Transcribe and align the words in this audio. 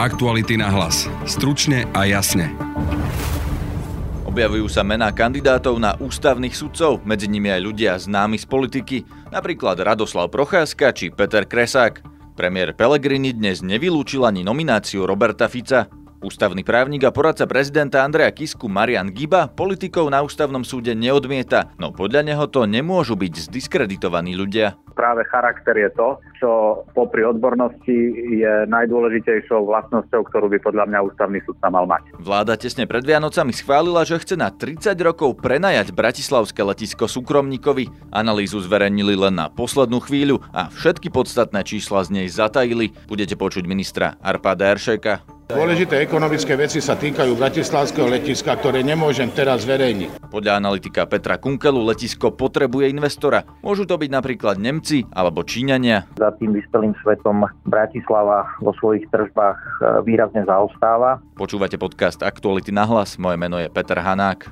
Aktuality 0.00 0.56
na 0.56 0.72
hlas. 0.72 1.12
Stručne 1.28 1.84
a 1.92 2.08
jasne. 2.08 2.48
Objavujú 4.24 4.64
sa 4.72 4.80
mená 4.80 5.12
kandidátov 5.12 5.76
na 5.76 5.92
ústavných 6.00 6.56
sudcov, 6.56 7.04
medzi 7.04 7.28
nimi 7.28 7.52
aj 7.52 7.60
ľudia 7.60 8.00
známi 8.00 8.40
z 8.40 8.48
politiky, 8.48 9.04
napríklad 9.28 9.76
Radoslav 9.76 10.32
Procházka 10.32 10.96
či 10.96 11.12
Peter 11.12 11.44
Kresák. 11.44 12.00
Premiér 12.32 12.72
Pellegrini 12.72 13.36
dnes 13.36 13.60
nevylúčil 13.60 14.24
ani 14.24 14.40
nomináciu 14.40 15.04
Roberta 15.04 15.52
Fica. 15.52 15.92
Ústavný 16.20 16.60
právnik 16.60 17.00
a 17.08 17.16
poradca 17.16 17.48
prezidenta 17.48 18.04
Andreja 18.04 18.28
Kisku 18.28 18.68
Marian 18.68 19.08
Giba 19.08 19.48
politikov 19.48 20.12
na 20.12 20.20
ústavnom 20.20 20.60
súde 20.68 20.92
neodmieta, 20.92 21.72
no 21.80 21.96
podľa 21.96 22.28
neho 22.28 22.44
to 22.44 22.68
nemôžu 22.68 23.16
byť 23.16 23.48
zdiskreditovaní 23.48 24.36
ľudia. 24.36 24.76
Práve 24.92 25.24
charakter 25.32 25.72
je 25.80 25.88
to, 25.96 26.20
čo 26.36 26.50
popri 26.92 27.24
odbornosti 27.24 28.12
je 28.36 28.68
najdôležitejšou 28.68 29.64
vlastnosťou, 29.64 30.20
ktorú 30.28 30.52
by 30.52 30.58
podľa 30.60 30.84
mňa 30.92 30.98
ústavný 31.08 31.40
súdca 31.40 31.72
mal 31.72 31.88
mať. 31.88 32.12
Vláda 32.20 32.52
tesne 32.60 32.84
pred 32.84 33.00
Vianocami 33.00 33.56
schválila, 33.56 34.04
že 34.04 34.20
chce 34.20 34.36
na 34.36 34.52
30 34.52 34.92
rokov 35.00 35.40
prenajať 35.40 35.88
bratislavské 35.96 36.60
letisko 36.60 37.08
súkromníkovi. 37.08 38.12
Analýzu 38.12 38.60
zverejnili 38.60 39.16
len 39.16 39.40
na 39.40 39.48
poslednú 39.48 40.04
chvíľu 40.04 40.44
a 40.52 40.68
všetky 40.68 41.08
podstatné 41.08 41.64
čísla 41.64 42.04
z 42.04 42.12
nej 42.12 42.28
zatajili. 42.28 42.92
Budete 43.08 43.40
počuť 43.40 43.64
ministra 43.64 44.20
Arpada 44.20 44.68
Eršeka. 44.68 45.39
Dôležité 45.50 45.98
ekonomické 45.98 46.54
veci 46.54 46.78
sa 46.78 46.94
týkajú 46.94 47.34
Bratislavského 47.34 48.06
letiska, 48.06 48.54
ktoré 48.54 48.86
nemôžem 48.86 49.26
teraz 49.34 49.66
zverejniť. 49.66 50.30
Podľa 50.30 50.62
analytika 50.62 51.10
Petra 51.10 51.42
Kunkelu 51.42 51.82
letisko 51.82 52.30
potrebuje 52.30 52.86
investora. 52.86 53.42
Môžu 53.58 53.82
to 53.82 53.98
byť 53.98 54.10
napríklad 54.14 54.62
Nemci 54.62 55.02
alebo 55.10 55.42
Číňania. 55.42 56.06
Za 56.14 56.30
tým 56.38 56.54
vyspelým 56.54 56.94
svetom 57.02 57.50
Bratislava 57.66 58.46
vo 58.62 58.70
svojich 58.78 59.10
tržbách 59.10 59.58
e, 59.58 59.66
výrazne 60.06 60.46
zaostáva. 60.46 61.18
Počúvate 61.34 61.74
podcast 61.82 62.22
Aktuality 62.22 62.70
na 62.70 62.86
hlas. 62.86 63.18
Moje 63.18 63.34
meno 63.34 63.58
je 63.58 63.66
Peter 63.66 63.98
Hanák. 63.98 64.46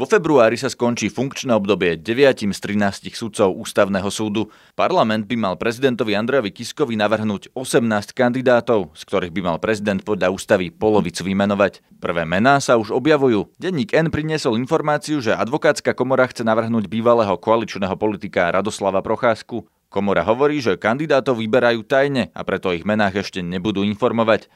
Vo 0.00 0.08
februári 0.08 0.56
sa 0.56 0.72
skončí 0.72 1.12
funkčné 1.12 1.52
obdobie 1.52 1.92
9 2.00 2.48
z 2.48 2.56
13 2.56 3.12
sudcov 3.12 3.52
Ústavného 3.52 4.08
súdu. 4.08 4.48
Parlament 4.72 5.28
by 5.28 5.36
mal 5.36 5.54
prezidentovi 5.60 6.16
Andrejovi 6.16 6.56
Kiskovi 6.56 6.96
navrhnúť 6.96 7.52
18 7.52 8.16
kandidátov, 8.16 8.96
z 8.96 9.02
ktorých 9.04 9.28
by 9.28 9.40
mal 9.44 9.56
prezident 9.60 10.00
podľa 10.00 10.32
ústavy 10.32 10.72
polovicu 10.72 11.20
vymenovať. 11.28 11.84
Prvé 12.00 12.24
mená 12.24 12.64
sa 12.64 12.80
už 12.80 12.96
objavujú. 12.96 13.52
Denník 13.60 13.92
N 13.92 14.08
priniesol 14.08 14.56
informáciu, 14.56 15.20
že 15.20 15.36
advokátska 15.36 15.92
komora 15.92 16.32
chce 16.32 16.48
navrhnúť 16.48 16.88
bývalého 16.88 17.36
koaličného 17.36 17.92
politika 18.00 18.48
Radoslava 18.48 19.04
Procházku. 19.04 19.68
Komora 19.92 20.24
hovorí, 20.24 20.64
že 20.64 20.80
kandidátov 20.80 21.44
vyberajú 21.44 21.84
tajne 21.84 22.32
a 22.32 22.40
preto 22.40 22.72
ich 22.72 22.88
menách 22.88 23.20
ešte 23.20 23.44
nebudú 23.44 23.84
informovať. 23.84 24.48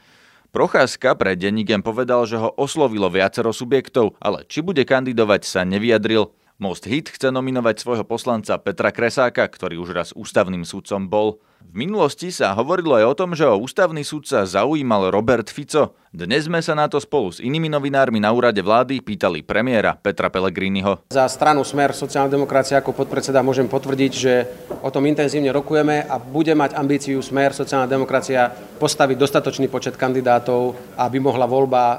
Procházka 0.54 1.18
pre 1.18 1.34
Denníkem 1.34 1.82
povedal, 1.82 2.30
že 2.30 2.38
ho 2.38 2.46
oslovilo 2.54 3.10
viacero 3.10 3.50
subjektov, 3.50 4.14
ale 4.22 4.46
či 4.46 4.62
bude 4.62 4.86
kandidovať 4.86 5.42
sa 5.42 5.66
nevyjadril. 5.66 6.30
Most 6.62 6.86
Hit 6.86 7.10
chce 7.10 7.34
nominovať 7.34 7.82
svojho 7.82 8.06
poslanca 8.06 8.54
Petra 8.62 8.94
Kresáka, 8.94 9.50
ktorý 9.50 9.82
už 9.82 9.90
raz 9.90 10.08
ústavným 10.14 10.62
sudcom 10.62 11.10
bol. 11.10 11.42
V 11.64 11.72
minulosti 11.72 12.28
sa 12.28 12.52
hovorilo 12.52 12.92
aj 12.92 13.04
o 13.08 13.14
tom, 13.16 13.32
že 13.32 13.48
o 13.48 13.56
ústavný 13.56 14.04
sudca 14.04 14.44
zaujímal 14.44 15.08
Robert 15.08 15.48
Fico. 15.48 15.96
Dnes 16.12 16.44
sme 16.44 16.60
sa 16.60 16.76
na 16.76 16.92
to 16.92 17.00
spolu 17.00 17.32
s 17.32 17.40
inými 17.40 17.72
novinármi 17.72 18.20
na 18.20 18.36
úrade 18.36 18.60
vlády 18.60 19.00
pýtali 19.00 19.40
premiéra 19.40 19.96
Petra 19.96 20.28
Pellegriniho. 20.28 21.08
Za 21.08 21.24
stranu 21.24 21.64
Smer 21.64 21.96
sociálna 21.96 22.28
demokracia 22.28 22.84
ako 22.84 22.92
podpredseda 22.92 23.40
môžem 23.40 23.64
potvrdiť, 23.64 24.12
že 24.12 24.44
o 24.84 24.92
tom 24.92 25.08
intenzívne 25.08 25.48
rokujeme 25.56 26.04
a 26.04 26.20
bude 26.20 26.52
mať 26.52 26.76
ambíciu 26.76 27.24
Smer 27.24 27.56
sociálna 27.56 27.88
demokracia 27.88 28.52
postaviť 28.76 29.16
dostatočný 29.16 29.72
počet 29.72 29.96
kandidátov, 29.96 30.76
aby 31.00 31.16
mohla 31.16 31.48
voľba 31.48 31.82
e, 31.82 31.96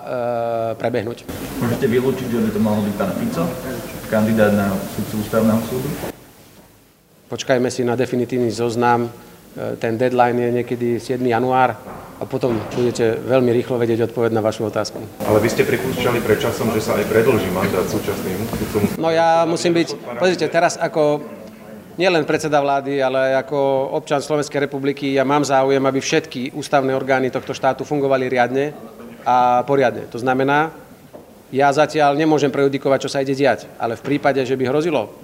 prebehnúť. 0.78 1.26
Môžete 1.58 1.90
vylúčiť, 1.90 2.28
že 2.30 2.38
by 2.38 2.50
to 2.54 2.60
mohol 2.62 2.86
byť 2.86 2.96
pán 3.02 3.12
Fico, 3.18 3.44
kandidát 4.14 4.54
na 4.54 4.70
sudcu 4.94 5.26
ústavného 5.26 5.60
súdu? 5.66 5.90
Počkajme 7.34 7.74
si 7.74 7.82
na 7.82 7.98
definitívny 7.98 8.54
zoznam. 8.54 9.10
E, 9.56 9.80
ten 9.80 9.96
deadline 9.96 10.36
je 10.36 10.50
niekedy 10.52 10.88
7. 11.00 11.24
január 11.24 11.80
a 12.20 12.24
potom 12.28 12.60
budete 12.76 13.16
veľmi 13.24 13.56
rýchlo 13.56 13.80
vedieť 13.80 14.12
odpoveď 14.12 14.36
na 14.36 14.44
vašu 14.44 14.68
otázku. 14.68 15.00
Ale 15.24 15.40
vy 15.40 15.48
ste 15.48 15.64
pripúšťali 15.64 16.20
predčasom, 16.24 16.72
že 16.76 16.84
sa 16.84 17.00
aj 17.00 17.08
predlží 17.08 17.48
mandát 17.56 17.88
súčasným 17.88 18.40
sudcom. 18.52 19.00
No 19.00 19.12
ja 19.12 19.48
musím 19.48 19.76
byť, 19.76 20.20
pozrite, 20.20 20.48
teraz 20.52 20.76
ako 20.76 21.24
nielen 21.96 22.28
predseda 22.28 22.60
vlády, 22.60 23.00
ale 23.00 23.36
ako 23.40 23.92
občan 23.96 24.20
Slovenskej 24.20 24.68
republiky 24.68 25.16
ja 25.16 25.24
mám 25.24 25.48
záujem, 25.48 25.84
aby 25.84 26.00
všetky 26.04 26.52
ústavné 26.56 26.92
orgány 26.92 27.32
tohto 27.32 27.56
štátu 27.56 27.88
fungovali 27.88 28.28
riadne 28.28 28.76
a 29.24 29.64
poriadne. 29.64 30.08
To 30.12 30.20
znamená, 30.20 30.72
ja 31.52 31.72
zatiaľ 31.72 32.20
nemôžem 32.20 32.52
prejudikovať, 32.52 33.08
čo 33.08 33.12
sa 33.12 33.24
ide 33.24 33.32
diať, 33.32 33.72
ale 33.80 33.96
v 33.96 34.04
prípade, 34.04 34.44
že 34.44 34.60
by 34.60 34.68
hrozilo, 34.68 35.16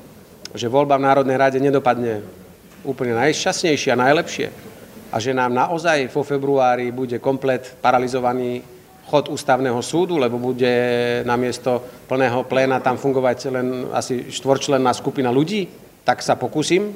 že 0.56 0.72
voľba 0.72 0.96
v 0.96 1.08
Národnej 1.08 1.36
rade 1.36 1.60
nedopadne 1.60 2.24
úplne 2.84 3.14
najšťastnejšie 3.18 3.90
a 3.94 4.02
najlepšie, 4.02 4.48
a 5.12 5.20
že 5.20 5.36
nám 5.36 5.52
naozaj 5.52 6.08
vo 6.08 6.24
februári 6.24 6.96
bude 6.96 7.20
komplet 7.20 7.76
paralizovaný 7.84 8.64
chod 9.12 9.28
ústavného 9.28 9.84
súdu, 9.84 10.16
lebo 10.16 10.40
bude 10.40 10.72
namiesto 11.28 11.84
plného 12.08 12.48
pléna 12.48 12.80
tam 12.80 12.96
fungovať 12.96 13.38
len 13.52 13.68
asi 13.92 14.32
štvorčlenná 14.32 14.96
skupina 14.96 15.28
ľudí, 15.28 15.68
tak 16.08 16.24
sa 16.24 16.40
pokúsim 16.40 16.88
e, 16.88 16.94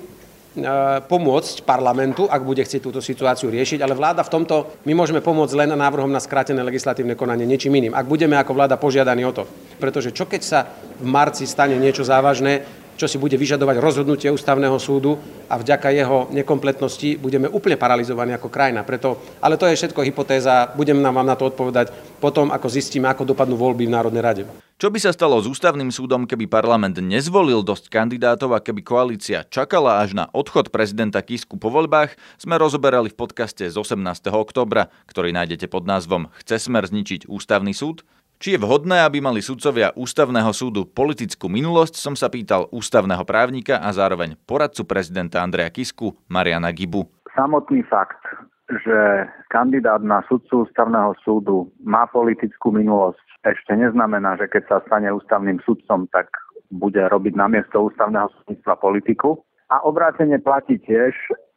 pomôcť 1.12 1.68
parlamentu, 1.68 2.24
ak 2.31 2.40
bude 2.40 2.63
chcieť 2.63 2.79
túto 2.79 3.03
situáciu 3.03 3.51
riešiť, 3.51 3.84
ale 3.84 4.00
vláda 4.00 4.24
v 4.24 4.31
tomto, 4.31 4.79
my 4.88 4.95
môžeme 4.95 5.19
pomôcť 5.19 5.59
len 5.59 5.75
návrhom 5.75 6.07
na 6.07 6.24
skrátené 6.24 6.63
legislatívne 6.63 7.19
konanie, 7.19 7.44
ničím 7.44 7.75
iným. 7.75 7.91
Ak 7.91 8.07
budeme 8.07 8.40
ako 8.40 8.56
vláda 8.56 8.79
požiadaní 8.79 9.28
o 9.28 9.35
to. 9.35 9.44
Pretože 9.75 10.16
čo 10.16 10.24
keď 10.24 10.41
sa 10.41 10.72
v 10.95 11.03
marci 11.03 11.44
stane 11.44 11.75
niečo 11.75 12.07
závažné, 12.07 12.84
čo 12.95 13.06
si 13.11 13.19
bude 13.19 13.35
vyžadovať 13.35 13.79
rozhodnutie 13.79 14.31
ústavného 14.31 14.79
súdu 14.79 15.19
a 15.51 15.59
vďaka 15.59 15.91
jeho 15.91 16.28
nekompletnosti 16.31 17.19
budeme 17.19 17.51
úplne 17.51 17.75
paralizovaní 17.75 18.31
ako 18.35 18.47
krajina. 18.47 18.88
Preto, 18.88 19.19
ale 19.44 19.59
to 19.59 19.67
je 19.67 19.75
všetko 19.75 20.01
hypotéza, 20.03 20.72
budem 20.73 21.00
nám 21.00 21.19
vám 21.19 21.28
na 21.28 21.35
to 21.35 21.51
odpovedať 21.51 21.91
potom, 22.23 22.50
ako 22.50 22.67
zistíme, 22.72 23.11
ako 23.11 23.28
dopadnú 23.28 23.59
voľby 23.59 23.85
v 23.88 23.94
Národnej 23.94 24.23
rade. 24.23 24.44
Čo 24.75 24.91
by 24.91 25.00
sa 25.00 25.16
stalo 25.16 25.39
s 25.39 25.47
ústavným 25.47 25.88
súdom, 25.88 26.28
keby 26.28 26.51
parlament 26.51 27.00
nezvolil 27.00 27.63
dosť 27.63 27.88
kandidátov 27.88 28.51
a 28.51 28.59
keby 28.59 28.83
koalícia 28.83 29.47
čakala 29.47 30.03
až 30.03 30.12
na 30.12 30.27
odchod 30.35 30.67
prezidenta 30.67 31.23
Kisku 31.23 31.56
po 31.56 31.72
voľbách, 31.72 32.19
sme 32.35 32.59
rozoberali 32.59 33.07
v 33.07 33.16
podcaste 33.16 33.63
z 33.72 33.75
18. 33.75 34.03
oktobra, 34.35 34.91
ktorý 35.07 35.31
nájdete 35.31 35.72
pod 35.72 35.88
názvom 35.88 36.27
Chce 36.44 36.67
smer 36.67 36.91
zničiť 36.91 37.23
ústavný 37.31 37.72
súd? 37.72 38.03
Či 38.35 38.56
je 38.56 38.59
vhodné, 38.59 39.00
aby 39.01 39.23
mali 39.23 39.40
sudcovia 39.40 39.96
ústavného 39.96 40.51
súdu 40.51 40.84
politickú 40.84 41.47
minulosť, 41.47 41.96
som 41.96 42.13
sa 42.19 42.28
pýtal 42.28 42.68
ústavného 42.69 43.23
právnika 43.23 43.79
a 43.79 43.90
zároveň 43.96 44.35
poradcu 44.44 44.84
prezidenta 44.84 45.40
Andreja 45.40 45.72
Kisku, 45.72 46.13
Mariana 46.28 46.75
Gibu. 46.75 47.07
Samotný 47.31 47.84
fakt, 47.88 48.19
že 48.68 49.29
kandidát 49.47 50.03
na 50.03 50.19
sudcu 50.28 50.68
ústavného 50.68 51.16
súdu 51.24 51.72
má 51.84 52.07
politickú 52.12 52.75
minulosť, 52.75 53.24
ešte 53.45 53.78
neznamená, 53.78 54.41
že 54.41 54.50
keď 54.50 54.63
sa 54.68 54.78
stane 54.90 55.13
ústavným 55.13 55.62
sudcom, 55.62 56.09
tak 56.09 56.34
bude 56.74 56.97
robiť 56.97 57.38
na 57.38 57.45
miesto 57.45 57.88
ústavného 57.88 58.34
súdnictva 58.41 58.74
politiku. 58.81 59.45
A 59.69 59.85
obrátene 59.85 60.41
platí 60.41 60.81
tiež, 60.81 61.13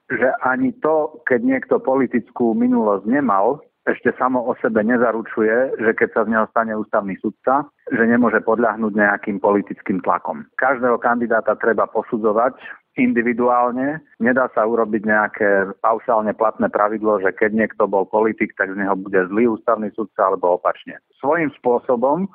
že 0.09 0.28
ani 0.44 0.72
to, 0.84 1.21
keď 1.25 1.41
niekto 1.44 1.75
politickú 1.81 2.53
minulosť 2.53 3.05
nemal, 3.09 3.61
ešte 3.88 4.12
samo 4.21 4.44
o 4.44 4.53
sebe 4.60 4.84
nezaručuje, 4.84 5.81
že 5.81 5.91
keď 5.97 6.09
sa 6.12 6.21
z 6.28 6.31
neho 6.37 6.47
stane 6.53 6.76
ústavný 6.76 7.16
sudca, 7.25 7.65
že 7.88 8.04
nemôže 8.04 8.44
podľahnúť 8.44 8.93
nejakým 8.93 9.41
politickým 9.41 10.04
tlakom. 10.04 10.44
Každého 10.60 11.00
kandidáta 11.00 11.56
treba 11.56 11.88
posudzovať 11.88 12.60
individuálne. 13.00 14.03
Nedá 14.21 14.50
sa 14.53 14.66
urobiť 14.66 15.03
nejaké 15.06 15.50
paušálne 15.81 16.35
platné 16.35 16.69
pravidlo, 16.69 17.23
že 17.23 17.32
keď 17.32 17.55
niekto 17.55 17.88
bol 17.88 18.05
politik, 18.05 18.52
tak 18.58 18.75
z 18.75 18.76
neho 18.76 18.93
bude 18.99 19.25
zlý 19.32 19.56
ústavný 19.56 19.88
sudca 19.94 20.29
alebo 20.29 20.58
opačne. 20.58 21.00
Svojím 21.23 21.49
spôsobom 21.56 22.29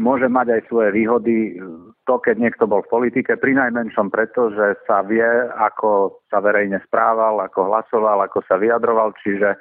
môže 0.00 0.26
mať 0.30 0.58
aj 0.58 0.62
svoje 0.70 0.90
výhody 0.94 1.58
to, 2.06 2.14
keď 2.22 2.40
niekto 2.40 2.64
bol 2.64 2.80
v 2.86 2.90
politike, 2.90 3.36
pri 3.36 3.52
najmenšom 3.58 4.08
preto, 4.08 4.48
že 4.54 4.80
sa 4.88 5.04
vie, 5.04 5.26
ako 5.60 6.22
sa 6.32 6.40
verejne 6.40 6.80
správal, 6.88 7.42
ako 7.44 7.68
hlasoval, 7.68 8.24
ako 8.24 8.40
sa 8.48 8.56
vyjadroval, 8.56 9.12
čiže 9.20 9.58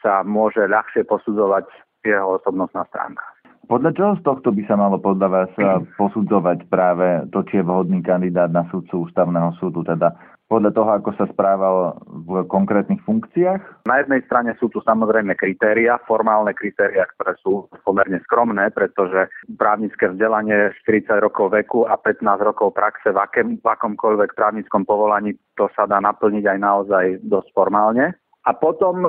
sa 0.00 0.22
môže 0.26 0.64
ľahšie 0.66 1.04
posudzovať 1.08 1.66
jeho 2.04 2.40
osobnostná 2.40 2.84
stránka. 2.88 3.24
Podľa 3.70 3.90
čoho 3.94 4.12
z 4.18 4.22
tohto 4.26 4.50
by 4.50 4.62
sa 4.66 4.74
malo 4.74 4.98
podľa 4.98 5.28
vás 5.30 5.50
posudzovať 6.00 6.66
práve 6.66 7.22
to, 7.30 7.46
či 7.46 7.62
je 7.62 7.66
vhodný 7.66 8.02
kandidát 8.02 8.50
na 8.50 8.66
sudcu 8.68 9.06
ústavného 9.06 9.54
súdu? 9.62 9.86
Teda 9.86 10.10
podľa 10.50 10.74
toho, 10.74 10.90
ako 10.98 11.10
sa 11.14 11.30
správal 11.30 12.02
v 12.10 12.42
konkrétnych 12.50 12.98
funkciách? 13.06 13.86
Na 13.86 14.02
jednej 14.02 14.26
strane 14.26 14.58
sú 14.58 14.66
tu 14.66 14.82
samozrejme 14.82 15.38
kritéria, 15.38 16.02
formálne 16.10 16.50
kritéria, 16.50 17.06
ktoré 17.14 17.38
sú 17.38 17.70
pomerne 17.86 18.18
skromné, 18.26 18.74
pretože 18.74 19.30
právnické 19.54 20.10
vzdelanie 20.10 20.74
40 20.82 21.22
rokov 21.22 21.54
veku 21.54 21.86
a 21.86 21.94
15 21.94 22.26
rokov 22.42 22.74
praxe 22.74 23.14
v, 23.14 23.18
akém, 23.22 23.48
v 23.62 23.66
akomkoľvek 23.70 24.34
právnickom 24.34 24.82
povolaní 24.82 25.38
to 25.54 25.70
sa 25.78 25.86
dá 25.86 26.02
naplniť 26.02 26.42
aj 26.50 26.58
naozaj 26.58 27.04
dosť 27.22 27.48
formálne 27.54 28.18
A 28.48 28.56
potom 28.56 29.04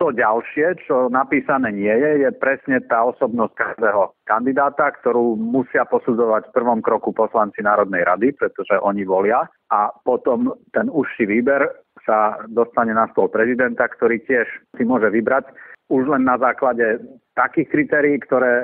to 0.00 0.08
ďalšie, 0.08 0.88
čo 0.88 1.12
napísané 1.12 1.68
nie 1.68 1.92
je, 1.92 2.24
je 2.24 2.30
presne 2.32 2.80
tá 2.88 3.04
osobnosť 3.12 3.52
každého 3.52 4.16
kandidáta, 4.24 4.88
ktorú 4.96 5.36
musia 5.36 5.84
posudzovať 5.84 6.48
v 6.48 6.54
prvom 6.56 6.80
kroku 6.80 7.12
poslanci 7.12 7.60
Národnej 7.60 8.08
rady, 8.08 8.32
pretože 8.32 8.80
oni 8.80 9.04
volia. 9.04 9.44
A 9.68 9.92
potom 9.92 10.56
ten 10.72 10.88
užší 10.88 11.28
výber 11.28 11.68
sa 12.08 12.40
dostane 12.48 12.96
na 12.96 13.04
stôl 13.12 13.28
prezidenta, 13.28 13.84
ktorý 13.84 14.24
tiež 14.24 14.48
si 14.74 14.82
môže 14.88 15.12
vybrať 15.12 15.52
už 15.90 16.06
len 16.06 16.22
na 16.22 16.38
základe 16.38 17.02
takých 17.34 17.68
kritérií, 17.72 18.16
ktoré, 18.22 18.54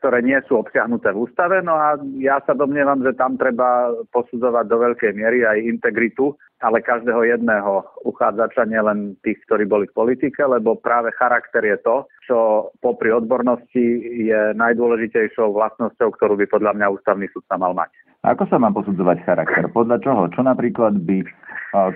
ktoré 0.00 0.20
nie 0.20 0.36
sú 0.44 0.60
obsiahnuté 0.60 1.16
v 1.16 1.24
ústave. 1.24 1.64
No 1.64 1.72
a 1.76 1.96
ja 2.20 2.44
sa 2.44 2.52
domnievam, 2.52 3.00
že 3.00 3.16
tam 3.16 3.40
treba 3.40 3.88
posudzovať 4.12 4.64
do 4.68 4.76
veľkej 4.84 5.12
miery 5.16 5.48
aj 5.48 5.64
integritu, 5.64 6.36
ale 6.60 6.84
každého 6.84 7.24
jedného 7.24 7.84
uchádzača, 8.04 8.68
nielen 8.68 9.16
tých, 9.24 9.40
ktorí 9.48 9.64
boli 9.64 9.88
v 9.88 9.96
politike, 9.96 10.44
lebo 10.44 10.76
práve 10.76 11.12
charakter 11.16 11.64
je 11.64 11.78
to, 11.80 11.96
čo 12.24 12.36
popri 12.84 13.12
odbornosti 13.12 13.84
je 14.28 14.52
najdôležitejšou 14.56 15.52
vlastnosťou, 15.52 16.12
ktorú 16.16 16.36
by 16.40 16.46
podľa 16.48 16.72
mňa 16.76 16.92
ústavný 16.92 17.26
sa 17.48 17.56
mal 17.56 17.72
mať. 17.72 17.92
Ako 18.24 18.48
sa 18.48 18.56
má 18.56 18.72
posudzovať 18.72 19.20
charakter? 19.28 19.68
Podľa 19.68 20.00
čoho? 20.00 20.22
Čo 20.32 20.40
napríklad 20.48 20.96
by 21.04 21.28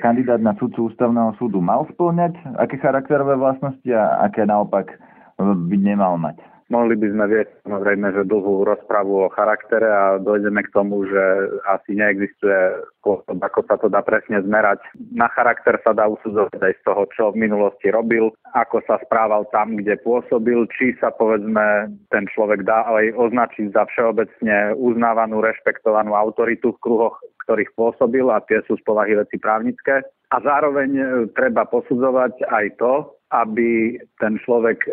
kandidát 0.05 0.45
na 0.45 0.53
sudcu 0.61 0.93
ústavného 0.93 1.33
súdu 1.41 1.65
mal 1.65 1.89
spĺňať, 1.89 2.61
aké 2.61 2.77
charakterové 2.77 3.41
vlastnosti 3.41 3.89
a 3.89 4.29
aké 4.29 4.45
naopak 4.45 4.93
by 5.41 5.77
nemal 5.81 6.21
mať? 6.21 6.37
Mohli 6.69 7.01
by 7.01 7.09
sme 7.17 7.25
viesť 7.33 7.53
samozrejme, 7.65 8.07
že 8.13 8.29
dlhú 8.29 8.69
rozpravu 8.69 9.25
o 9.25 9.33
charaktere 9.33 9.89
a 9.89 10.21
dojdeme 10.21 10.61
k 10.69 10.73
tomu, 10.77 11.09
že 11.09 11.25
asi 11.65 11.97
neexistuje 11.97 12.85
spôsob, 13.01 13.41
ako 13.41 13.61
sa 13.65 13.81
to 13.81 13.89
dá 13.89 14.05
presne 14.05 14.45
zmerať. 14.45 14.85
Na 15.17 15.33
charakter 15.33 15.81
sa 15.81 15.97
dá 15.97 16.05
usudzovať 16.05 16.61
aj 16.61 16.75
z 16.77 16.83
toho, 16.85 17.03
čo 17.17 17.23
v 17.33 17.41
minulosti 17.49 17.89
robil, 17.89 18.37
ako 18.53 18.85
sa 18.85 19.01
správal 19.01 19.49
tam, 19.49 19.81
kde 19.81 19.97
pôsobil, 20.05 20.69
či 20.77 20.93
sa 21.01 21.09
povedzme 21.09 21.89
ten 22.13 22.29
človek 22.37 22.69
dá 22.69 22.85
aj 22.85 23.17
označiť 23.17 23.73
za 23.73 23.89
všeobecne 23.89 24.77
uznávanú, 24.77 25.41
rešpektovanú 25.41 26.13
autoritu 26.13 26.77
v 26.77 26.83
kruhoch, 26.85 27.17
ktorých 27.49 27.73
pôsobil 27.81 28.29
a 28.29 28.45
tie 28.45 28.61
sú 28.69 28.77
z 28.77 28.85
povahy 28.85 29.17
veci 29.17 29.41
právnické. 29.41 30.05
A 30.29 30.37
zároveň 30.45 30.91
e, 30.93 31.05
treba 31.33 31.65
posudzovať 31.65 32.45
aj 32.45 32.67
to, 32.77 33.09
aby 33.33 33.97
ten 34.21 34.37
človek 34.45 34.85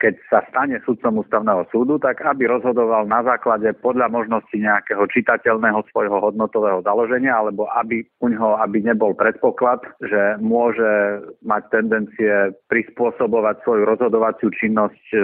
keď 0.00 0.16
sa 0.32 0.40
stane 0.48 0.80
sudcom 0.88 1.20
ústavného 1.20 1.68
súdu, 1.68 2.00
tak 2.00 2.24
aby 2.24 2.48
rozhodoval 2.48 3.04
na 3.04 3.20
základe 3.20 3.68
podľa 3.84 4.08
možnosti 4.08 4.56
nejakého 4.56 5.04
čitateľného 5.12 5.84
svojho 5.92 6.16
hodnotového 6.16 6.80
založenia, 6.80 7.36
alebo 7.36 7.68
aby 7.76 8.08
u 8.24 8.32
ňoho 8.32 8.56
aby 8.64 8.80
nebol 8.80 9.12
predpoklad, 9.12 9.84
že 10.00 10.40
môže 10.40 11.20
mať 11.44 11.62
tendencie 11.68 12.56
prispôsobovať 12.72 13.60
svoju 13.60 13.82
rozhodovaciu 13.84 14.48
činnosť 14.48 15.04
e, 15.12 15.18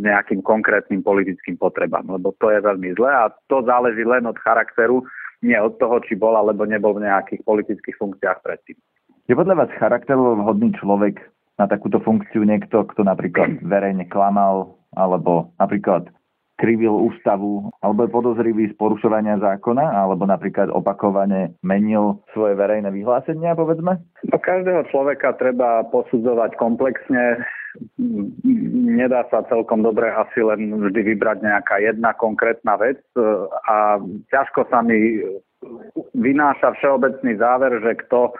nejakým 0.00 0.40
konkrétnym 0.40 1.04
politickým 1.04 1.60
potrebám, 1.60 2.08
lebo 2.08 2.32
to 2.40 2.48
je 2.48 2.64
veľmi 2.64 2.96
zlé 2.96 3.12
a 3.12 3.30
to 3.52 3.60
záleží 3.68 4.02
len 4.02 4.24
od 4.24 4.40
charakteru, 4.40 5.04
nie 5.44 5.60
od 5.60 5.76
toho, 5.76 6.00
či 6.00 6.16
bol 6.16 6.32
alebo 6.32 6.64
nebol 6.64 6.96
v 6.96 7.04
nejakých 7.04 7.44
politických 7.44 8.00
funkciách 8.00 8.40
predtým. 8.40 8.80
Je 9.28 9.34
podľa 9.34 9.66
vás 9.66 9.70
charakterovo 9.76 10.38
vhodný 10.40 10.72
človek 10.80 11.18
na 11.56 11.64
takúto 11.64 12.00
funkciu 12.04 12.44
niekto, 12.44 12.84
kto 12.84 13.04
napríklad 13.04 13.64
verejne 13.64 14.04
klamal, 14.08 14.76
alebo 14.92 15.52
napríklad 15.56 16.08
krivil 16.56 16.96
ústavu, 16.96 17.68
alebo 17.84 18.08
je 18.08 18.14
podozrivý 18.16 18.64
z 18.72 18.74
porušovania 18.80 19.36
zákona, 19.36 19.92
alebo 19.92 20.24
napríklad 20.24 20.72
opakovane 20.72 21.52
menil 21.60 22.24
svoje 22.32 22.56
verejné 22.56 22.88
vyhlásenia, 22.88 23.52
povedzme? 23.52 24.00
No, 24.32 24.36
každého 24.40 24.88
človeka 24.88 25.36
treba 25.36 25.84
posudzovať 25.92 26.56
komplexne. 26.56 27.44
Nedá 28.88 29.28
sa 29.28 29.44
celkom 29.52 29.84
dobre 29.84 30.08
asi 30.08 30.40
len 30.40 30.80
vždy 30.80 31.12
vybrať 31.12 31.44
nejaká 31.44 31.76
jedna 31.84 32.16
konkrétna 32.16 32.80
vec 32.80 33.04
a 33.68 34.00
ťažko 34.32 34.64
sa 34.72 34.80
mi 34.80 35.20
vynáša 36.16 36.72
všeobecný 36.80 37.36
záver, 37.36 37.84
že 37.84 38.00
kto 38.08 38.32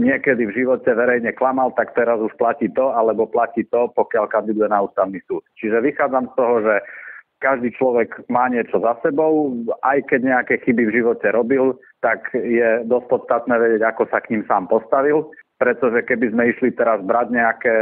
niekedy 0.00 0.48
v 0.48 0.56
živote 0.64 0.88
verejne 0.88 1.36
klamal, 1.36 1.72
tak 1.76 1.92
teraz 1.92 2.16
už 2.16 2.32
platí 2.40 2.72
to, 2.72 2.92
alebo 2.96 3.28
platí 3.28 3.68
to, 3.68 3.92
pokiaľ 3.92 4.32
kandiduje 4.32 4.68
na 4.72 4.80
ústavný 4.80 5.20
súd. 5.28 5.44
Čiže 5.60 5.84
vychádzam 5.84 6.32
z 6.32 6.34
toho, 6.36 6.54
že 6.64 6.74
každý 7.44 7.76
človek 7.76 8.24
má 8.32 8.48
niečo 8.48 8.80
za 8.80 8.96
sebou, 9.04 9.52
aj 9.84 10.08
keď 10.08 10.20
nejaké 10.24 10.54
chyby 10.64 10.88
v 10.88 10.94
živote 11.04 11.28
robil, 11.28 11.76
tak 12.00 12.32
je 12.32 12.80
dosť 12.88 13.06
podstatné 13.12 13.54
vedieť, 13.60 13.82
ako 13.84 14.08
sa 14.08 14.24
k 14.24 14.32
ním 14.32 14.48
sám 14.48 14.64
postavil 14.72 15.28
pretože 15.54 16.02
keby 16.02 16.34
sme 16.34 16.50
išli 16.50 16.74
teraz 16.74 16.98
brať 17.06 17.30
nejaké 17.30 17.74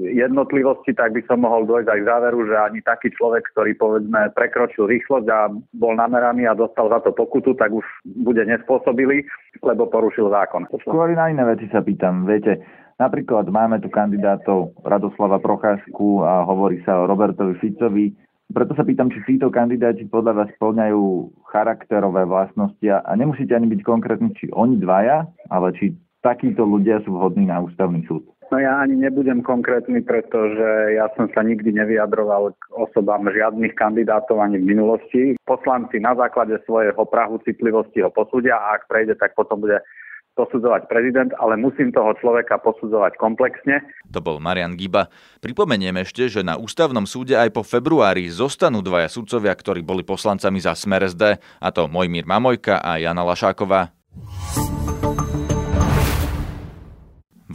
jednotlivosti, 0.00 0.96
tak 0.96 1.12
by 1.12 1.20
som 1.28 1.44
mohol 1.44 1.68
dojsť 1.68 1.88
aj 1.92 1.98
k 2.00 2.08
záveru, 2.08 2.38
že 2.48 2.56
ani 2.56 2.80
taký 2.80 3.12
človek, 3.12 3.44
ktorý 3.52 3.76
povedzme 3.76 4.32
prekročil 4.32 4.88
rýchlosť 4.88 5.28
a 5.28 5.52
bol 5.76 5.92
nameraný 5.92 6.48
a 6.48 6.56
dostal 6.56 6.88
za 6.88 7.04
to 7.04 7.12
pokutu, 7.12 7.52
tak 7.52 7.68
už 7.68 7.84
bude 8.24 8.40
nespôsobilý, 8.48 9.28
lebo 9.60 9.86
porušil 9.92 10.32
zákon. 10.32 10.64
Skôr 10.88 11.12
na 11.12 11.28
iné 11.28 11.44
veci 11.44 11.68
sa 11.68 11.84
pýtam. 11.84 12.24
Viete, 12.24 12.64
napríklad 12.96 13.52
máme 13.52 13.84
tu 13.84 13.92
kandidátov 13.92 14.72
Radoslava 14.80 15.36
Procházku 15.36 16.24
a 16.24 16.48
hovorí 16.48 16.80
sa 16.88 16.96
o 16.96 17.08
Robertovi 17.08 17.60
Ficovi. 17.60 18.16
Preto 18.48 18.72
sa 18.72 18.80
pýtam, 18.80 19.12
či 19.12 19.20
títo 19.28 19.52
kandidáti 19.52 20.08
podľa 20.08 20.32
vás 20.32 20.48
splňajú 20.56 21.28
charakterové 21.52 22.24
vlastnosti 22.24 22.88
a 22.88 23.12
nemusíte 23.12 23.52
ani 23.52 23.68
byť 23.68 23.80
konkrétni, 23.84 24.32
či 24.32 24.48
oni 24.56 24.80
dvaja, 24.80 25.28
ale 25.52 25.76
či 25.76 25.92
takíto 26.20 26.66
ľudia 26.66 27.02
sú 27.06 27.14
vhodní 27.14 27.46
na 27.46 27.62
ústavný 27.62 28.04
súd? 28.06 28.26
No 28.48 28.56
ja 28.56 28.80
ani 28.80 28.96
nebudem 28.96 29.44
konkrétny, 29.44 30.00
pretože 30.00 30.96
ja 30.96 31.12
som 31.20 31.28
sa 31.36 31.44
nikdy 31.44 31.68
nevyjadroval 31.68 32.56
k 32.56 32.62
osobám 32.80 33.28
žiadnych 33.28 33.76
kandidátov 33.76 34.40
ani 34.40 34.56
v 34.56 34.72
minulosti. 34.72 35.22
Poslanci 35.44 36.00
na 36.00 36.16
základe 36.16 36.56
svojho 36.64 37.04
prahu 37.12 37.36
citlivosti 37.44 38.00
ho 38.00 38.08
posúdia 38.08 38.56
a 38.56 38.80
ak 38.80 38.88
prejde, 38.88 39.20
tak 39.20 39.36
potom 39.36 39.60
bude 39.60 39.84
posudzovať 40.32 40.86
prezident, 40.86 41.34
ale 41.42 41.58
musím 41.58 41.90
toho 41.90 42.14
človeka 42.22 42.62
posudzovať 42.62 43.18
komplexne. 43.18 43.82
To 44.14 44.22
bol 44.22 44.38
Marian 44.38 44.78
Giba. 44.78 45.10
Pripomeniem 45.42 45.98
ešte, 46.06 46.30
že 46.30 46.46
na 46.46 46.54
ústavnom 46.54 47.04
súde 47.10 47.34
aj 47.34 47.50
po 47.50 47.66
februári 47.66 48.30
zostanú 48.30 48.78
dvaja 48.78 49.10
sudcovia, 49.10 49.52
ktorí 49.52 49.82
boli 49.82 50.06
poslancami 50.06 50.62
za 50.62 50.78
Smer 50.78 51.10
SD, 51.10 51.36
a 51.36 51.68
to 51.74 51.90
Mojmír 51.90 52.24
Mamojka 52.24 52.78
a 52.78 53.02
Jana 53.02 53.26
Lašáková. 53.26 53.90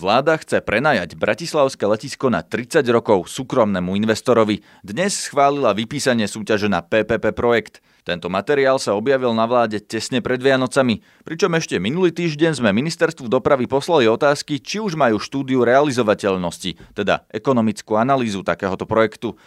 Vláda 0.03 0.35
chce 0.35 0.59
prenajať 0.59 1.15
Bratislavské 1.15 1.88
letisko 1.88 2.27
na 2.27 2.43
30 2.43 2.83
rokov 2.91 3.31
súkromnému 3.31 3.95
investorovi. 3.95 4.60
Dnes 4.83 5.15
schválila 5.15 5.72
vypísanie 5.72 6.27
súťaže 6.27 6.67
na 6.67 6.83
PPP 6.83 7.31
projekt. 7.31 7.79
Tento 8.03 8.27
materiál 8.27 8.83
sa 8.83 9.00
objavil 9.00 9.31
na 9.31 9.48
vláde 9.48 9.79
tesne 9.79 10.19
pred 10.19 10.43
Vianocami, 10.43 11.00
pričom 11.24 11.55
ešte 11.55 11.79
minulý 11.79 12.12
týždeň 12.12 12.60
sme 12.60 12.75
ministerstvu 12.75 13.31
dopravy 13.31 13.63
poslali 13.63 14.12
otázky, 14.12 14.60
či 14.60 14.83
už 14.83 15.00
majú 15.00 15.24
štúdiu 15.24 15.63
realizovateľnosti, 15.63 17.00
teda 17.00 17.24
ekonomickú 17.31 17.95
analýzu 17.95 18.43
takéhoto 18.43 18.83
projektu. 18.83 19.39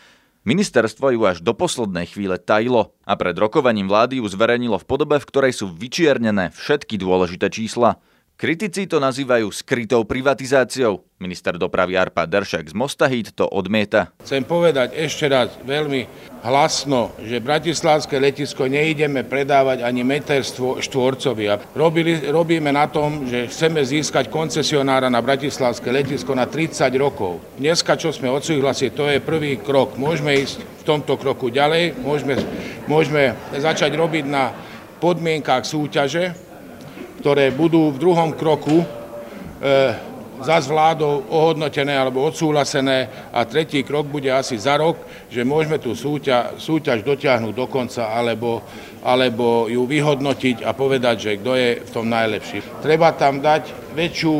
Ministerstvo 0.48 1.12
ju 1.12 1.28
až 1.28 1.44
do 1.44 1.52
poslednej 1.52 2.08
chvíle 2.08 2.40
tajilo 2.40 2.96
a 3.04 3.12
pred 3.20 3.36
rokovaním 3.36 3.92
vlády 3.92 4.24
ju 4.24 4.26
zverejnilo 4.32 4.80
v 4.80 4.88
podobe, 4.88 5.20
v 5.20 5.28
ktorej 5.28 5.52
sú 5.52 5.68
vyčiernené 5.68 6.48
všetky 6.56 6.96
dôležité 6.96 7.52
čísla. 7.52 8.00
Kritici 8.36 8.84
to 8.84 9.00
nazývajú 9.00 9.48
skrytou 9.48 10.04
privatizáciou. 10.04 11.00
Minister 11.24 11.56
dopravy 11.56 11.96
Arpa 11.96 12.28
Deršek 12.28 12.68
z 12.68 12.76
Mostahít 12.76 13.32
to 13.32 13.48
odmieta. 13.48 14.12
Chcem 14.20 14.44
povedať 14.44 14.92
ešte 14.92 15.24
raz 15.24 15.56
veľmi 15.64 16.04
hlasno, 16.44 17.16
že 17.24 17.40
Bratislavské 17.40 18.20
letisko 18.20 18.68
neideme 18.68 19.24
predávať 19.24 19.80
ani 19.80 20.04
meter 20.04 20.44
štvorcový. 20.84 21.72
Robili, 21.72 22.28
robíme 22.28 22.68
na 22.76 22.84
tom, 22.92 23.24
že 23.24 23.48
chceme 23.48 23.80
získať 23.80 24.28
koncesionára 24.28 25.08
na 25.08 25.24
Bratislavské 25.24 25.88
letisko 25.88 26.36
na 26.36 26.44
30 26.44 26.92
rokov. 27.00 27.40
Dneska, 27.56 27.96
čo 27.96 28.12
sme 28.12 28.28
odsúhlasili, 28.28 28.92
to 28.92 29.08
je 29.08 29.16
prvý 29.16 29.56
krok. 29.56 29.96
Môžeme 29.96 30.36
ísť 30.36 30.60
v 30.60 30.82
tomto 30.84 31.16
kroku 31.16 31.48
ďalej, 31.48 31.96
môžeme, 32.04 32.36
môžeme 32.84 33.32
začať 33.56 33.96
robiť 33.96 34.28
na 34.28 34.52
podmienkách 35.00 35.64
súťaže, 35.64 36.45
ktoré 37.26 37.50
budú 37.50 37.90
v 37.90 37.98
druhom 37.98 38.30
kroku 38.38 38.86
e, 38.86 38.86
za 40.46 40.62
vládou 40.62 41.26
ohodnotené 41.26 41.98
alebo 41.98 42.22
odsúhlasené 42.22 43.10
a 43.34 43.42
tretí 43.42 43.82
krok 43.82 44.06
bude 44.06 44.30
asi 44.30 44.54
za 44.54 44.78
rok, 44.78 44.94
že 45.26 45.42
môžeme 45.42 45.82
tú 45.82 45.98
súťaž, 45.98 46.54
súťaž 46.62 47.02
dotiahnuť 47.02 47.50
do 47.50 47.66
konca 47.66 48.14
alebo, 48.14 48.62
alebo 49.02 49.66
ju 49.66 49.82
vyhodnotiť 49.90 50.62
a 50.62 50.70
povedať, 50.70 51.16
že 51.18 51.38
kto 51.42 51.52
je 51.58 51.70
v 51.82 51.90
tom 51.90 52.06
najlepší. 52.06 52.62
Treba 52.78 53.10
tam 53.10 53.42
dať 53.42 53.74
väčšiu 53.98 54.34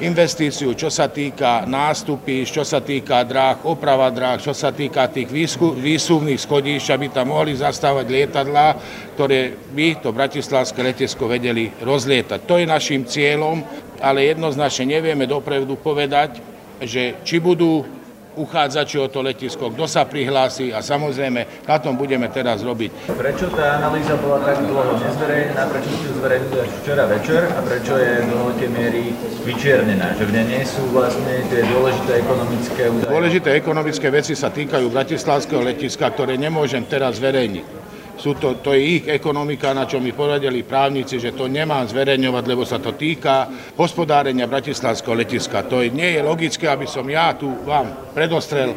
investíciu, 0.00 0.72
čo 0.72 0.88
sa 0.88 1.12
týka 1.12 1.68
nástupy, 1.68 2.48
čo 2.48 2.64
sa 2.64 2.80
týka 2.80 3.20
dráh, 3.22 3.60
oprava 3.68 4.08
dráh, 4.08 4.40
čo 4.40 4.56
sa 4.56 4.72
týka 4.72 5.06
tých 5.12 5.28
výsuvných 5.76 6.40
schodíšť, 6.40 6.88
aby 6.96 7.06
tam 7.12 7.36
mohli 7.36 7.52
zastávať 7.52 8.06
lietadlá, 8.08 8.68
ktoré 9.14 9.54
by 9.76 10.00
to 10.00 10.10
bratislavské 10.10 10.80
letisko 10.80 11.28
vedeli 11.28 11.68
rozlietať. 11.84 12.48
To 12.48 12.56
je 12.56 12.66
našim 12.66 13.04
cieľom, 13.04 13.60
ale 14.00 14.32
jednoznačne 14.32 14.96
nevieme 14.96 15.28
dopredu 15.28 15.76
povedať, 15.76 16.40
že 16.80 17.20
či 17.20 17.36
budú 17.36 17.99
uchádzači 18.36 18.96
o 19.00 19.08
to 19.10 19.22
letisko, 19.24 19.72
kto 19.74 19.84
sa 19.88 20.06
prihlási 20.06 20.70
a 20.70 20.84
samozrejme 20.84 21.66
na 21.66 21.76
tom 21.82 21.96
budeme 21.98 22.30
teraz 22.30 22.62
robiť. 22.62 23.10
Prečo 23.10 23.50
tá 23.54 23.82
analýza 23.82 24.14
bola 24.20 24.44
tak 24.44 24.62
dlho 24.62 24.94
nezverejnená, 25.00 25.62
prečo 25.70 25.90
ste 25.90 26.08
zverejnili 26.14 26.56
až 26.62 26.70
včera 26.84 27.04
večer 27.08 27.42
a 27.50 27.60
prečo 27.64 27.94
je 27.98 28.12
do 28.28 28.36
veľkej 28.46 28.70
miery 28.70 29.02
vyčiernená, 29.42 30.14
že 30.14 30.24
v 30.28 30.32
nej 30.36 30.46
nie 30.46 30.62
sú 30.62 30.82
vlastne 30.94 31.42
tie 31.48 31.64
dôležité 31.66 32.12
ekonomické 32.22 32.82
údaje? 32.86 33.10
Dôležité 33.10 33.48
ekonomické 33.56 34.06
veci 34.12 34.38
sa 34.38 34.52
týkajú 34.52 34.86
Bratislavského 34.92 35.62
letiska, 35.64 36.06
ktoré 36.12 36.38
nemôžem 36.38 36.84
teraz 36.86 37.18
zverejniť 37.18 37.79
sú 38.20 38.36
to, 38.36 38.60
to 38.60 38.76
je 38.76 39.00
ich 39.00 39.04
ekonomika, 39.08 39.72
na 39.72 39.88
čo 39.88 39.96
mi 39.96 40.12
poradili 40.12 40.60
právnici, 40.60 41.16
že 41.16 41.32
to 41.32 41.48
nemám 41.48 41.88
zverejňovať, 41.88 42.44
lebo 42.44 42.68
sa 42.68 42.76
to 42.76 42.92
týka 42.92 43.48
hospodárenia 43.80 44.44
Bratislavského 44.44 45.16
letiska. 45.16 45.64
To 45.72 45.80
nie 45.80 46.20
je 46.20 46.20
logické, 46.20 46.68
aby 46.68 46.84
som 46.84 47.08
ja 47.08 47.32
tu 47.32 47.48
vám 47.64 48.12
predostrel 48.12 48.76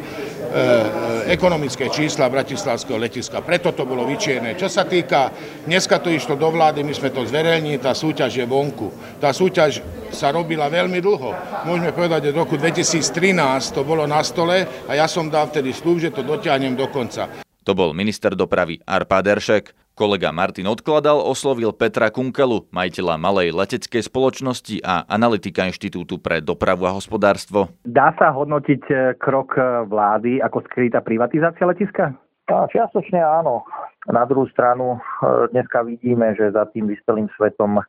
ekonomické 1.28 1.92
čísla 1.92 2.32
Bratislavského 2.32 2.96
letiska. 2.96 3.44
Preto 3.44 3.76
to 3.76 3.84
bolo 3.84 4.08
vyčierné. 4.08 4.56
Čo 4.56 4.72
sa 4.72 4.88
týka, 4.88 5.28
dneska 5.68 6.00
to 6.00 6.08
išlo 6.08 6.40
do 6.40 6.48
vlády, 6.48 6.80
my 6.80 6.96
sme 6.96 7.12
to 7.12 7.28
zverejnili, 7.28 7.76
tá 7.76 7.92
súťaž 7.92 8.32
je 8.40 8.48
vonku. 8.48 9.20
Tá 9.20 9.36
súťaž 9.36 9.84
sa 10.08 10.32
robila 10.32 10.72
veľmi 10.72 11.04
dlho. 11.04 11.36
Môžeme 11.68 11.92
povedať, 11.92 12.30
že 12.30 12.32
v 12.32 12.40
roku 12.40 12.56
2013 12.56 13.76
to 13.76 13.84
bolo 13.84 14.08
na 14.08 14.24
stole 14.24 14.88
a 14.88 14.92
ja 14.96 15.04
som 15.04 15.28
dal 15.28 15.52
vtedy 15.52 15.76
slúb, 15.76 16.00
že 16.00 16.08
to 16.08 16.24
dotiahnem 16.24 16.72
do 16.72 16.88
konca. 16.88 17.43
To 17.64 17.72
bol 17.72 17.96
minister 17.96 18.36
dopravy 18.36 18.84
Arpad 18.84 19.24
Eršek. 19.24 19.72
Kolega 19.96 20.34
Martin 20.34 20.68
Odkladal 20.68 21.16
oslovil 21.16 21.72
Petra 21.72 22.12
Kunkelu, 22.12 22.68
majiteľa 22.68 23.16
malej 23.16 23.56
leteckej 23.56 24.04
spoločnosti 24.04 24.84
a 24.84 25.08
analytika 25.08 25.64
Inštitútu 25.64 26.20
pre 26.20 26.44
dopravu 26.44 26.84
a 26.84 26.92
hospodárstvo. 26.92 27.72
Dá 27.88 28.12
sa 28.20 28.34
hodnotiť 28.34 28.82
e, 28.90 28.94
krok 29.16 29.56
e, 29.56 29.86
vlády 29.88 30.44
ako 30.44 30.66
skrytá 30.68 31.00
privatizácia 31.00 31.64
letiska? 31.64 32.12
Čiastočne 32.44 33.22
áno. 33.22 33.64
Na 34.10 34.28
druhú 34.28 34.44
stranu 34.52 34.98
e, 34.98 35.48
dneska 35.54 35.86
vidíme, 35.86 36.36
že 36.36 36.52
za 36.52 36.68
tým 36.68 36.90
vyspelým 36.90 37.32
svetom 37.38 37.80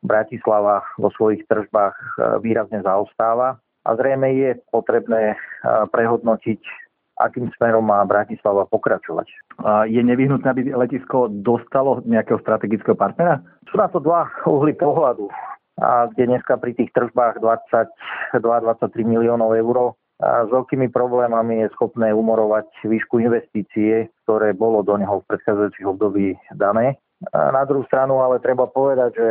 Bratislava 0.00 0.82
vo 0.96 1.12
svojich 1.12 1.44
tržbách 1.44 2.16
výrazne 2.40 2.80
zaostáva 2.80 3.60
a 3.84 3.90
zrejme 4.00 4.32
je 4.32 4.50
potrebné 4.72 5.36
prehodnotiť 5.92 6.60
akým 7.20 7.52
smerom 7.60 7.84
má 7.84 8.00
Bratislava 8.08 8.64
pokračovať. 8.64 9.28
Je 9.92 10.00
nevyhnutné, 10.00 10.48
aby 10.48 10.72
letisko 10.72 11.28
dostalo 11.28 12.00
nejakého 12.08 12.40
strategického 12.40 12.96
partnera? 12.96 13.44
Sú 13.68 13.76
na 13.76 13.92
to 13.92 14.00
dva 14.00 14.24
uhly 14.48 14.72
pohľadu. 14.72 15.28
A 15.80 16.12
kde 16.12 16.36
dneska 16.36 16.60
pri 16.60 16.76
tých 16.76 16.92
tržbách 16.92 17.40
22-23 17.40 18.40
miliónov 19.04 19.56
eur 19.56 19.96
a 20.20 20.44
s 20.44 20.52
veľkými 20.52 20.92
problémami 20.92 21.64
je 21.64 21.72
schopné 21.72 22.12
umorovať 22.12 22.68
výšku 22.84 23.24
investície, 23.24 24.12
ktoré 24.24 24.52
bolo 24.52 24.84
do 24.84 24.92
neho 25.00 25.24
v 25.24 25.28
predchádzajúcich 25.32 25.86
období 25.88 26.36
dané. 26.52 27.00
A 27.32 27.48
na 27.52 27.64
druhú 27.64 27.88
stranu 27.88 28.20
ale 28.20 28.36
treba 28.44 28.68
povedať, 28.68 29.16
že 29.16 29.28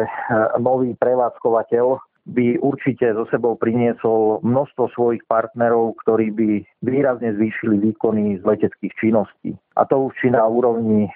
nový 0.58 0.98
prevádzkovateľ 0.98 2.02
by 2.30 2.62
určite 2.62 3.10
so 3.18 3.26
sebou 3.34 3.58
priniesol 3.58 4.40
množstvo 4.46 4.94
svojich 4.94 5.26
partnerov, 5.26 5.98
ktorí 6.06 6.30
by 6.32 6.50
výrazne 6.86 7.34
zvýšili 7.34 7.82
výkony 7.90 8.38
z 8.40 8.44
leteckých 8.46 8.94
činností. 9.02 9.58
A 9.76 9.84
to 9.90 10.10
už 10.10 10.14
či 10.22 10.30
na 10.30 10.46
úrovni 10.46 11.10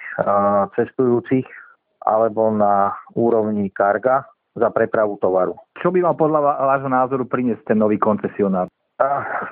cestujúcich 0.74 1.46
alebo 2.04 2.52
na 2.52 2.92
úrovni 3.16 3.70
karga 3.72 4.26
za 4.54 4.70
prepravu 4.70 5.18
tovaru. 5.18 5.58
Čo 5.82 5.90
by 5.90 6.06
mal 6.06 6.16
podľa 6.18 6.40
vášho 6.44 6.92
názoru 6.92 7.26
priniesť 7.26 7.74
ten 7.74 7.78
nový 7.82 7.98
koncesionár? 7.98 8.70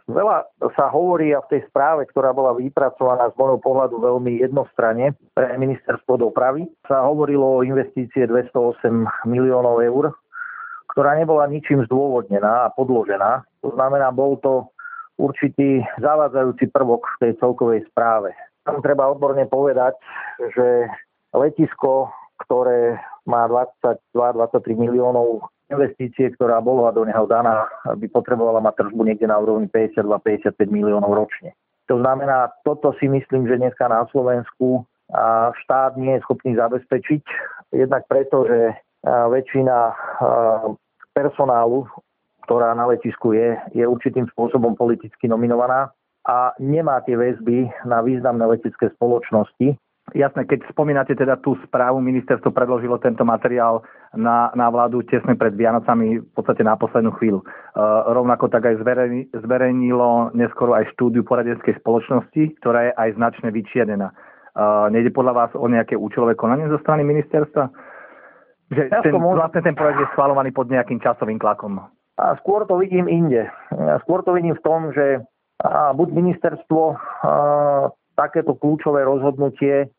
Veľa 0.05 0.47
sa 0.77 0.87
hovorí 0.93 1.33
a 1.33 1.41
v 1.43 1.57
tej 1.57 1.61
správe, 1.67 2.05
ktorá 2.07 2.31
bola 2.31 2.55
vypracovaná 2.55 3.27
z 3.33 3.35
môjho 3.35 3.59
pohľadu 3.59 3.97
veľmi 3.99 4.39
jednostranne 4.39 5.17
pre 5.33 5.57
ministerstvo 5.57 6.21
dopravy, 6.21 6.69
sa 6.85 7.03
hovorilo 7.03 7.59
o 7.59 7.65
investície 7.65 8.29
208 8.29 9.27
miliónov 9.27 9.81
eur 9.81 10.13
ktorá 10.91 11.15
nebola 11.15 11.47
ničím 11.47 11.87
zdôvodnená 11.87 12.67
a 12.67 12.73
podložená. 12.75 13.47
To 13.63 13.71
znamená, 13.71 14.11
bol 14.11 14.35
to 14.43 14.67
určitý 15.15 15.85
zavádzajúci 16.03 16.67
prvok 16.71 17.07
v 17.15 17.19
tej 17.23 17.31
celkovej 17.39 17.87
správe. 17.87 18.35
Tam 18.67 18.83
treba 18.83 19.09
odborne 19.09 19.47
povedať, 19.47 19.95
že 20.53 20.91
letisko, 21.31 22.11
ktoré 22.43 22.99
má 23.25 23.47
22-23 23.47 24.75
miliónov 24.75 25.47
investície, 25.71 26.27
ktorá 26.35 26.59
bola 26.59 26.91
do 26.91 27.07
neho 27.07 27.23
daná, 27.29 27.63
by 27.87 28.07
potrebovala 28.11 28.59
mať 28.59 28.83
tržbu 28.83 29.01
niekde 29.07 29.31
na 29.31 29.39
úrovni 29.39 29.71
52-55 29.71 30.57
miliónov 30.67 31.15
ročne. 31.15 31.55
To 31.87 31.97
znamená, 32.03 32.51
toto 32.67 32.91
si 32.99 33.07
myslím, 33.07 33.47
že 33.47 33.55
dneska 33.61 33.87
na 33.87 34.03
Slovensku 34.11 34.83
štát 35.63 35.95
nie 35.95 36.19
je 36.19 36.23
schopný 36.27 36.55
zabezpečiť. 36.59 37.23
Jednak 37.71 38.03
preto, 38.11 38.43
že 38.47 38.75
väčšina 39.05 39.77
personálu, 41.11 41.87
ktorá 42.45 42.73
na 42.75 42.89
letisku 42.89 43.31
je, 43.31 43.55
je 43.71 43.85
určitým 43.85 44.27
spôsobom 44.33 44.75
politicky 44.75 45.29
nominovaná 45.29 45.93
a 46.27 46.53
nemá 46.61 47.01
tie 47.01 47.17
väzby 47.17 47.69
na 47.87 48.03
významné 48.05 48.45
letecké 48.45 48.93
spoločnosti. 48.93 49.73
Jasné, 50.11 50.43
keď 50.43 50.67
spomínate 50.67 51.15
teda 51.15 51.39
tú 51.39 51.55
správu, 51.63 52.03
ministerstvo 52.03 52.51
predložilo 52.51 52.99
tento 52.99 53.23
materiál 53.23 53.79
na, 54.11 54.51
na 54.59 54.67
vládu 54.67 55.07
tesne 55.07 55.39
pred 55.39 55.55
Vianocami, 55.55 56.19
v 56.19 56.31
podstate 56.35 56.67
na 56.67 56.75
poslednú 56.75 57.15
chvíľu. 57.15 57.39
E, 57.39 57.45
rovnako 58.11 58.51
tak 58.51 58.67
aj 58.67 58.83
zverejnilo 59.31 60.35
neskoro 60.35 60.75
aj 60.75 60.91
štúdiu 60.91 61.23
poradenskej 61.23 61.79
spoločnosti, 61.79 62.59
ktorá 62.59 62.91
je 62.91 62.93
aj 62.97 63.09
značne 63.15 63.55
vyčiernená. 63.55 64.11
E, 64.11 64.15
nejde 64.91 65.15
podľa 65.15 65.33
vás 65.47 65.51
o 65.55 65.63
nejaké 65.71 65.95
účelové 65.95 66.35
konanie 66.35 66.67
zo 66.67 66.81
strany 66.83 67.07
ministerstva? 67.07 67.71
Že 68.71 68.87
ten, 69.03 69.13
vlastne 69.19 69.61
ten 69.61 69.75
projekt 69.75 69.99
je 69.99 70.11
schvalovaný 70.15 70.55
pod 70.55 70.71
nejakým 70.71 71.03
časovým 71.03 71.43
tlakom. 71.43 71.83
A 72.15 72.39
skôr 72.39 72.63
to 72.63 72.79
vidím 72.79 73.11
inde. 73.11 73.51
Skôr 74.07 74.23
to 74.23 74.31
vidím 74.31 74.55
v 74.55 74.63
tom, 74.63 74.95
že 74.95 75.19
buď 75.67 76.07
ministerstvo 76.15 76.95
takéto 78.15 78.55
kľúčové 78.55 79.03
rozhodnutie 79.03 79.91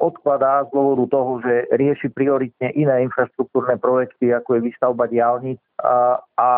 odkladá 0.00 0.64
z 0.64 0.72
dôvodu 0.72 1.04
toho, 1.10 1.42
že 1.42 1.54
rieši 1.74 2.08
prioritne 2.12 2.70
iné 2.72 3.04
infraštruktúrne 3.04 3.76
projekty, 3.80 4.30
ako 4.30 4.56
je 4.56 4.64
výstavba 4.70 5.04
diálnic 5.10 5.60
a, 5.82 6.20
a 6.40 6.50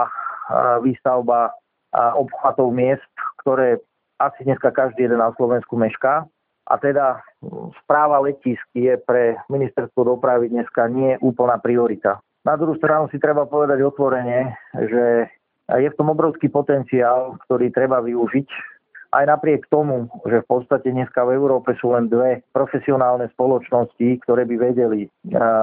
výstavba 0.85 1.50
obchvatov 1.97 2.71
miest, 2.76 3.09
ktoré 3.40 3.80
asi 4.21 4.45
dneska 4.45 4.71
každý 4.71 5.09
jeden 5.09 5.18
na 5.18 5.33
Slovensku 5.35 5.75
mešká. 5.75 6.28
A 6.66 6.75
teda 6.82 7.23
správa 7.82 8.18
letisk 8.26 8.62
je 8.75 8.99
pre 9.06 9.38
ministerstvo 9.46 10.02
dopravy 10.02 10.50
dneska 10.50 10.90
nie 10.90 11.14
úplná 11.23 11.62
priorita. 11.62 12.18
Na 12.42 12.58
druhú 12.58 12.75
stranu 12.78 13.06
si 13.11 13.23
treba 13.23 13.46
povedať 13.46 13.82
otvorene, 13.82 14.54
že 14.75 15.30
je 15.66 15.88
v 15.90 15.99
tom 15.99 16.11
obrovský 16.11 16.50
potenciál, 16.50 17.38
ktorý 17.46 17.70
treba 17.70 18.02
využiť. 18.02 18.49
Aj 19.14 19.25
napriek 19.26 19.70
tomu, 19.70 20.11
že 20.26 20.42
v 20.42 20.46
podstate 20.50 20.90
dneska 20.90 21.23
v 21.25 21.38
Európe 21.38 21.75
sú 21.78 21.94
len 21.94 22.11
dve 22.11 22.42
profesionálne 22.50 23.30
spoločnosti, 23.35 24.23
ktoré 24.26 24.42
by 24.46 24.56
vedeli 24.58 25.06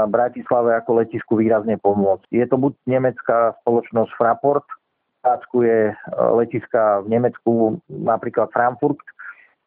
Bratislave 0.07 0.79
ako 0.79 1.03
letisku 1.03 1.35
výrazne 1.39 1.75
pomôcť. 1.79 2.31
Je 2.31 2.47
to 2.47 2.55
buď 2.55 2.73
nemecká 2.87 3.53
spoločnosť 3.63 4.11
Fraport, 4.15 4.67
je 5.55 5.95
letiska 6.35 6.99
v 7.03 7.07
Nemecku, 7.15 7.79
napríklad 7.87 8.51
Frankfurt, 8.51 8.99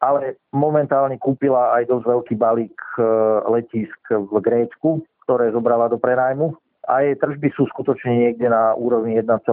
ale 0.01 0.37
momentálne 0.53 1.17
kúpila 1.17 1.73
aj 1.77 1.89
dosť 1.89 2.05
veľký 2.05 2.35
balík 2.37 2.77
e, 2.97 3.01
letisk 3.49 3.99
v 4.13 4.33
Grécku, 4.41 5.01
ktoré 5.25 5.49
zobrala 5.51 5.89
do 5.89 5.97
prenajmu 5.97 6.53
a 6.87 7.03
jej 7.03 7.19
tržby 7.19 7.51
sú 7.51 7.67
skutočne 7.67 8.15
niekde 8.15 8.47
na 8.47 8.71
úrovni 8.79 9.19
1,23 9.19 9.43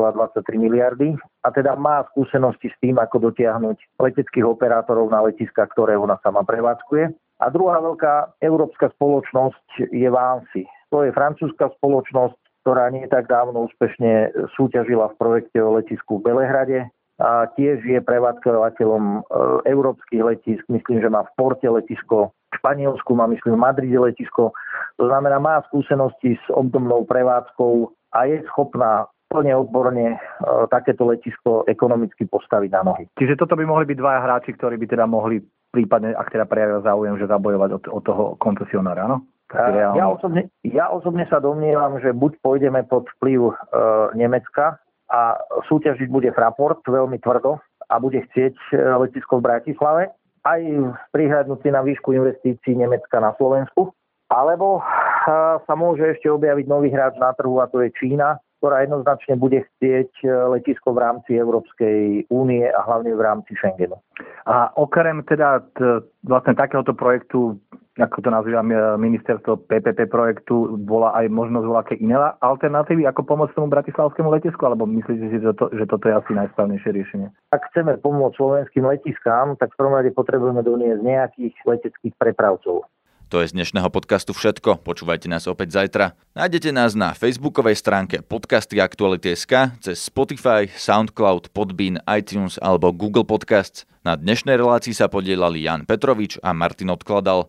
miliardy 0.55 1.19
a 1.43 1.51
teda 1.51 1.75
má 1.75 2.07
skúsenosti 2.15 2.71
s 2.71 2.77
tým, 2.79 2.95
ako 3.03 3.31
dotiahnuť 3.31 3.99
leteckých 3.99 4.47
operátorov 4.47 5.11
na 5.11 5.27
letiska, 5.27 5.67
ktoré 5.75 5.99
ona 5.99 6.15
sama 6.23 6.47
prevádzkuje. 6.47 7.11
A 7.43 7.51
druhá 7.51 7.83
veľká 7.83 8.39
európska 8.39 8.95
spoločnosť 8.95 9.91
je 9.91 10.07
Vansi. 10.07 10.65
To 10.95 11.03
je 11.03 11.11
francúzska 11.11 11.75
spoločnosť, 11.83 12.39
ktorá 12.63 12.87
nie 12.95 13.05
tak 13.11 13.27
dávno 13.27 13.67
úspešne 13.67 14.31
súťažila 14.55 15.11
v 15.13 15.19
projekte 15.19 15.59
o 15.59 15.75
letisku 15.75 16.23
v 16.23 16.31
Belehrade 16.31 16.87
a 17.23 17.47
tiež 17.55 17.87
je 17.87 18.03
prevádzkovateľom 18.03 19.03
e, 19.03 19.19
európskych 19.71 20.23
letisk. 20.23 20.63
Myslím, 20.67 20.99
že 20.99 21.13
má 21.13 21.23
v 21.23 21.35
Porte 21.39 21.69
letisko, 21.71 22.35
v 22.51 22.55
Španielsku 22.59 23.15
má, 23.15 23.31
myslím, 23.31 23.55
v 23.55 23.63
Madride 23.63 23.99
letisko. 24.03 24.51
To 24.99 25.05
znamená, 25.07 25.39
má 25.39 25.63
skúsenosti 25.71 26.35
s 26.35 26.47
obdobnou 26.51 27.07
prevádzkou 27.07 27.91
a 28.19 28.19
je 28.27 28.43
schopná 28.51 29.07
plne 29.31 29.55
odborne 29.55 30.15
e, 30.15 30.19
takéto 30.71 31.07
letisko 31.07 31.63
ekonomicky 31.71 32.27
postaviť 32.27 32.71
na 32.75 32.83
nohy. 32.83 33.05
Čiže 33.19 33.39
toto 33.39 33.55
by 33.55 33.63
mohli 33.63 33.87
byť 33.87 33.99
dvaja 33.99 34.21
hráči, 34.23 34.51
ktorí 34.55 34.75
by 34.79 34.87
teda 34.91 35.07
mohli 35.07 35.39
prípadne, 35.75 36.15
ak 36.15 36.31
teda 36.31 36.47
prejavia 36.47 36.83
záujem, 36.87 37.19
že 37.19 37.31
zabojovať 37.31 37.71
od, 37.79 37.85
od 37.91 38.03
toho 38.07 38.25
koncesionára, 38.39 39.11
no? 39.11 39.27
Ja 39.55 40.11
osobne, 40.11 40.51
ja 40.67 40.91
osobne 40.91 41.31
sa 41.31 41.39
domnievam, 41.39 42.03
že 42.03 42.11
buď 42.11 42.43
pôjdeme 42.43 42.83
pod 42.91 43.07
vplyv 43.19 43.41
e, 43.51 43.55
Nemecka, 44.19 44.83
a 45.15 45.39
súťažiť 45.71 46.11
bude 46.11 46.35
Fraport 46.35 46.83
veľmi 46.83 47.23
tvrdo 47.23 47.63
a 47.87 47.95
bude 48.03 48.19
chcieť 48.31 48.57
e, 48.75 48.75
letisko 49.07 49.39
v 49.39 49.47
Bratislave, 49.47 50.03
aj 50.43 50.61
prihľadnúci 51.15 51.71
na 51.71 51.87
výšku 51.87 52.11
investícií 52.11 52.75
Nemecka 52.75 53.23
na 53.23 53.31
Slovensku. 53.39 53.95
Alebo 54.33 54.81
e, 54.81 54.83
sa 55.63 55.75
môže 55.79 56.19
ešte 56.19 56.27
objaviť 56.27 56.67
nový 56.67 56.91
hráč 56.91 57.15
na 57.23 57.31
trhu 57.39 57.63
a 57.63 57.71
to 57.71 57.87
je 57.87 57.95
Čína, 57.95 58.43
ktorá 58.59 58.83
jednoznačne 58.83 59.39
bude 59.39 59.63
chcieť 59.63 60.11
e, 60.25 60.27
letisko 60.59 60.97
v 60.97 61.03
rámci 61.05 61.31
Európskej 61.39 62.27
únie 62.33 62.67
a 62.67 62.81
hlavne 62.83 63.15
v 63.15 63.23
rámci 63.23 63.55
Schengenu. 63.55 64.01
A 64.51 64.73
okrem 64.75 65.23
teda 65.29 65.63
t- 65.79 66.03
vlastne 66.27 66.59
takéhoto 66.59 66.97
projektu, 66.97 67.61
ako 67.95 68.27
to 68.27 68.31
nazývam 68.31 68.67
ministerstvo 68.99 69.71
PPP 69.71 70.11
projektu, 70.11 70.75
bola 70.83 71.15
aj 71.15 71.31
možnosť 71.31 71.67
voľaké 71.67 71.95
iné 72.03 72.19
alternatívy 72.43 73.07
ako 73.07 73.23
pomôcť 73.23 73.55
tomu 73.55 73.71
bratislavskému 73.71 74.35
letisku, 74.35 74.59
alebo 74.67 74.83
myslíte 74.91 75.31
si, 75.31 75.39
že, 75.39 75.55
to, 75.55 75.71
že 75.71 75.87
toto 75.87 76.11
je 76.11 76.15
asi 76.19 76.33
najsprávnejšie 76.35 76.91
riešenie? 76.91 77.29
Ak 77.55 77.71
chceme 77.71 77.95
pomôcť 78.03 78.35
slovenským 78.35 78.83
letiskám, 78.83 79.55
tak 79.63 79.71
v 79.75 79.79
prvom 79.79 79.95
rade 79.95 80.11
potrebujeme 80.11 80.67
doniesť 80.67 81.01
nejakých 81.07 81.55
leteckých 81.63 82.15
prepravcov. 82.19 82.91
To 83.33 83.41
je 83.41 83.51
z 83.51 83.57
dnešného 83.57 83.89
podcastu 83.89 84.31
všetko. 84.37 84.85
Počúvajte 84.85 85.27
nás 85.27 85.49
opäť 85.51 85.75
zajtra. 85.75 86.15
Nájdete 86.39 86.71
nás 86.71 86.93
na 86.95 87.17
facebookovej 87.17 87.81
stránke 87.81 88.21
podcasty 88.21 88.79
Aktuality.sk, 88.79 89.81
cez 89.81 89.97
Spotify, 89.99 90.69
Soundcloud, 90.71 91.51
Podbean, 91.51 91.99
iTunes 92.07 92.61
alebo 92.63 92.95
Google 92.95 93.25
Podcasts. 93.25 93.89
Na 94.05 94.15
dnešnej 94.15 94.61
relácii 94.61 94.93
sa 94.93 95.09
podielali 95.09 95.65
Jan 95.65 95.89
Petrovič 95.89 96.37
a 96.45 96.53
Martin 96.53 96.93
Odkladal. 96.93 97.49